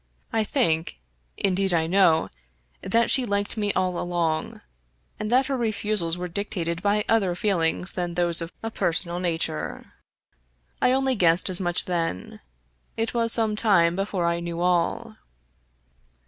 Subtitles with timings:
[0.33, 0.97] I think—
[1.45, 2.31] ^indeed I know—
[2.83, 4.61] ^that she had liked me all along,
[5.19, 9.93] and that her refusals were dictated by other feelings than those of a personal nature.
[10.81, 12.39] I only guessed as much then.
[12.97, 15.17] It was some time before I knew all.